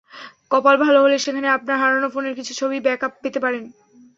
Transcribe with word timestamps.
কপাল 0.51 0.75
ভালো 0.83 0.99
হলে 1.03 1.17
সেখানে 1.19 1.47
আপনার 1.49 1.77
হারানো 1.81 2.07
ফোনের 2.13 2.33
কিছু 2.39 2.53
ছবি 2.59 2.77
ব্যাকআপ 2.85 3.13
পেতে 3.23 3.39
পারেন। 3.45 3.63